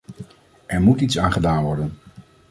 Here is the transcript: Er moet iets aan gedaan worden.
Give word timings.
Er 0.65 0.81
moet 0.81 1.01
iets 1.01 1.17
aan 1.17 1.31
gedaan 1.31 1.63
worden. 1.63 1.97